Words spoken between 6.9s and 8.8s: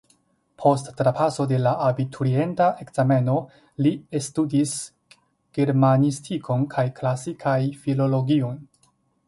klasikaj filologion.